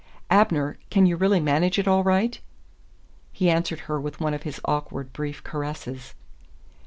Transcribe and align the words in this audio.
"Abner 0.31 0.79
can 0.89 1.05
you 1.05 1.15
really 1.15 1.39
manage 1.39 1.77
it 1.77 1.87
all 1.87 2.03
right?" 2.03 2.41
He 3.31 3.51
answered 3.51 3.81
her 3.81 4.01
with 4.01 4.19
one 4.19 4.33
of 4.33 4.41
his 4.41 4.59
awkward 4.65 5.13
brief 5.13 5.43
caresses. 5.43 6.15